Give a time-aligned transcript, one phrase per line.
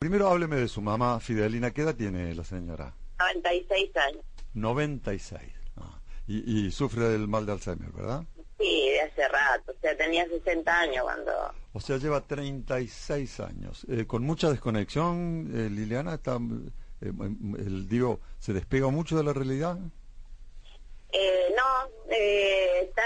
[0.00, 1.72] Primero hábleme de su mamá, Fidelina.
[1.72, 2.94] ¿Qué edad tiene la señora?
[3.18, 4.24] 96 años.
[4.54, 5.42] 96.
[5.76, 8.24] Ah, y, y sufre del mal de Alzheimer, ¿verdad?
[8.58, 9.72] Sí, de hace rato.
[9.72, 11.32] O sea, tenía 60 años cuando...
[11.74, 13.86] O sea, lleva 36 años.
[13.90, 16.38] Eh, con mucha desconexión, eh, Liliana, está,
[17.02, 17.12] eh,
[17.58, 19.76] el, digo, ¿se despega mucho de la realidad?
[21.12, 23.02] Eh, no, eh, está,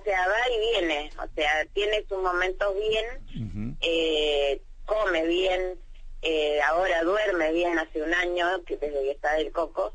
[0.00, 1.12] o sea, va y viene.
[1.16, 5.78] O sea, tiene sus momentos bien, eh, come bien,
[6.24, 9.94] eh, ahora duerme bien hace un año, que desde que está del coco,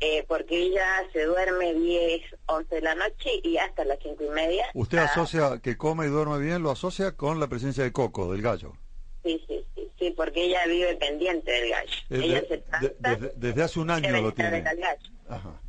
[0.00, 4.28] eh, porque ella se duerme 10, 11 de la noche y hasta las cinco y
[4.30, 4.64] media.
[4.74, 8.40] ¿Usted asocia que come y duerme bien, lo asocia con la presencia de coco, del
[8.42, 8.74] gallo?
[9.24, 11.92] Sí, sí, sí, sí, porque ella vive pendiente del gallo.
[12.10, 12.56] Eh, ella de- se
[12.86, 14.58] de- desde, desde hace un año lo tiene.
[14.58, 15.08] al gallo.
[15.28, 15.60] Ajá.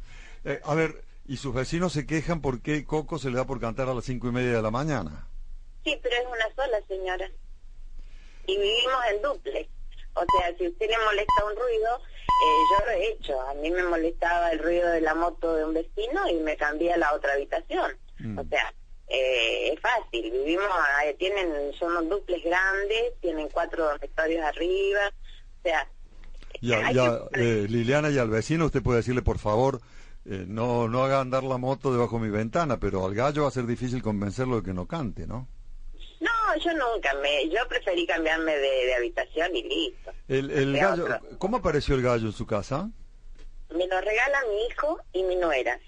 [0.45, 3.90] Eh, a ver, ¿y sus vecinos se quejan porque Coco se le da por cantar
[3.90, 5.27] a las cinco y media de la mañana?
[5.84, 7.27] Sí, pero es una sola señora.
[8.45, 9.70] Y vivimos en duplex.
[10.13, 13.41] O sea, si a usted le molesta un ruido, eh, yo lo he hecho.
[13.41, 16.93] A mí me molestaba el ruido de la moto de un vecino y me cambié
[16.93, 17.91] a la otra habitación.
[18.20, 18.40] Mm.
[18.40, 18.74] O sea,
[19.07, 20.32] eh, es fácil.
[20.32, 20.65] Vivimos,
[21.05, 25.07] eh, tienen, son unos duplex grandes, tienen cuatro dormitorios arriba.
[25.07, 25.87] O sea,
[26.62, 26.91] ya,
[27.34, 29.80] que- eh, Liliana, y al vecino usted puede decirle, por favor,
[30.26, 33.48] eh, no, no haga andar la moto debajo de mi ventana, pero al gallo va
[33.48, 35.48] a ser difícil convencerlo de que no cante, ¿no?
[36.50, 40.12] No, yo nunca me, yo preferí cambiarme de, de habitación y listo.
[40.28, 41.20] El, el gallo, otro.
[41.38, 42.90] ¿Cómo apareció el gallo en su casa?
[43.70, 45.80] Me lo regala mi hijo y mi nuera.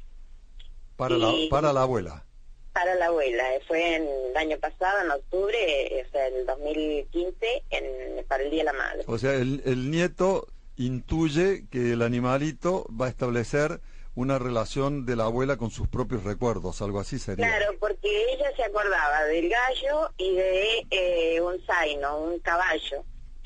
[0.95, 2.25] Para, la, para la abuela.
[2.73, 5.57] Para la abuela, eh, fue en el año pasado, en octubre,
[5.99, 9.03] eh, o sea, el 2015, en, para el Día de la Madre.
[9.07, 13.81] O sea, el, el nieto intuye que el animalito va a establecer
[14.15, 17.47] una relación de la abuela con sus propios recuerdos, algo así sería.
[17.47, 23.03] Claro, porque ella se acordaba del gallo y de eh, un zaino, un caballo.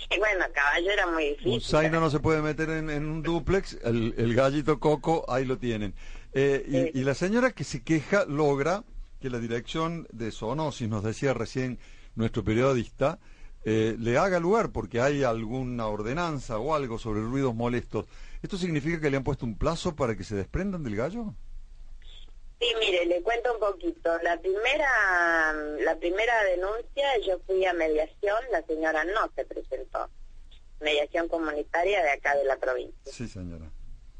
[0.10, 1.54] Y bueno, caballo era muy difícil.
[1.54, 5.46] Un zaino no se puede meter en, en un duplex, el, el gallito coco, ahí
[5.46, 5.94] lo tienen.
[6.34, 8.84] Eh, y, y la señora que se queja logra
[9.22, 11.80] que la dirección de zoonosis, nos decía recién
[12.16, 13.20] nuestro periodista,
[13.66, 18.06] eh, le haga lugar porque hay alguna ordenanza o algo sobre ruidos molestos.
[18.44, 21.34] ¿Esto significa que le han puesto un plazo para que se desprendan del gallo?
[22.60, 24.18] Sí, mire, le cuento un poquito.
[24.22, 30.10] La primera, la primera denuncia, yo fui a mediación, la señora no se presentó.
[30.80, 33.12] Mediación comunitaria de acá de la provincia.
[33.12, 33.66] Sí, señora.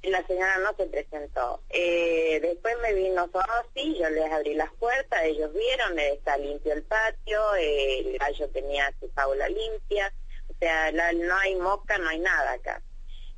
[0.02, 1.62] La señora no se presentó.
[1.70, 4.95] Eh, después me vino Sonosi, yo les abrí las puertas,
[5.26, 10.12] ellos vieron, eh, está limpio el patio, eh, el gallo tenía su jaula limpia,
[10.50, 12.82] o sea, la- no hay mosca, no hay nada acá.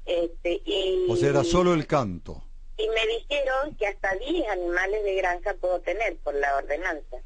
[0.06, 2.44] Este, y, O sea, era solo el canto.
[2.78, 7.18] y me dijeron que hasta 10 animales de granja puedo tener por la ordenanza.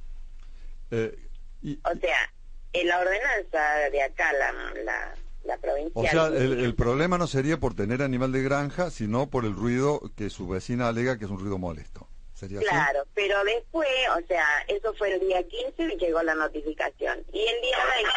[0.91, 1.15] Eh,
[1.61, 2.33] y- O sea,
[2.73, 4.51] en la ordenanza de acá, la,
[4.83, 5.91] la, la provincia...
[5.93, 9.53] o sea, el, el problema no sería por tener animal de granja, sino por el
[9.53, 12.07] ruido que su vecina alega que es un ruido molesto.
[12.41, 12.67] ¿Sería así?
[12.67, 13.87] Claro, pero después,
[14.17, 17.19] o sea, eso fue el día 15 y llegó la notificación.
[17.31, 18.11] Y el día 20,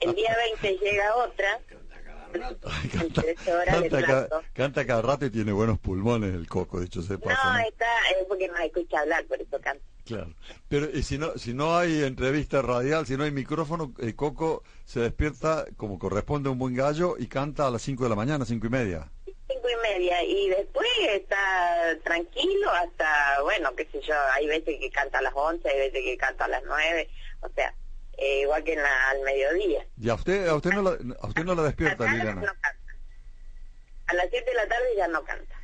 [0.00, 1.60] el día 20 llega otra,
[2.34, 3.34] Ay, canta, de
[3.66, 7.38] canta, ca- canta cada rato y tiene buenos pulmones el coco, dicho sea de paso.
[7.44, 7.58] No, ¿no?
[7.60, 9.82] está, es porque no escucha hablar, por eso canta.
[10.04, 10.34] Claro.
[10.68, 14.62] Pero y si no, si no hay entrevista radial, si no hay micrófono, el coco
[14.84, 18.16] se despierta como corresponde a un buen gallo y canta a las 5 de la
[18.16, 19.10] mañana, cinco y media.
[19.72, 25.18] Y media, y después está tranquilo hasta, bueno, qué sé yo, hay veces que canta
[25.18, 27.08] a las 11, hay veces que canta a las 9,
[27.40, 27.74] o sea,
[28.18, 29.86] eh, igual que en la- al mediodía.
[30.00, 30.90] Y a usted, a usted no la,
[31.20, 32.40] a usted no la despierta, Liliana.
[32.42, 32.78] no canta.
[34.08, 35.54] A las 7 de la tarde ya no canta.